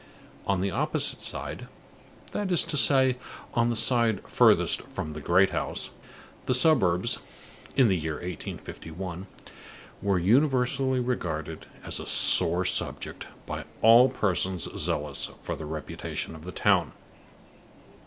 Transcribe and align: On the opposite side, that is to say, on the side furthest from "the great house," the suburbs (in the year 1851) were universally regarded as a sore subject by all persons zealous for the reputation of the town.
On 0.47 0.61
the 0.61 0.71
opposite 0.71 1.21
side, 1.21 1.67
that 2.31 2.51
is 2.51 2.63
to 2.63 2.75
say, 2.75 3.17
on 3.53 3.69
the 3.69 3.75
side 3.75 4.27
furthest 4.27 4.81
from 4.81 5.13
"the 5.13 5.21
great 5.21 5.51
house," 5.51 5.91
the 6.47 6.55
suburbs 6.55 7.19
(in 7.75 7.87
the 7.87 7.95
year 7.95 8.15
1851) 8.15 9.27
were 10.01 10.17
universally 10.17 10.99
regarded 10.99 11.67
as 11.83 11.99
a 11.99 12.07
sore 12.07 12.65
subject 12.65 13.27
by 13.45 13.63
all 13.83 14.09
persons 14.09 14.67
zealous 14.75 15.29
for 15.39 15.55
the 15.55 15.65
reputation 15.67 16.33
of 16.33 16.45
the 16.45 16.51
town. 16.51 16.93